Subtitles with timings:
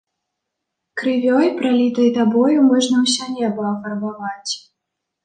[1.01, 4.51] Крывёй, пралітай табою, можна ўсё неба афарбаваць.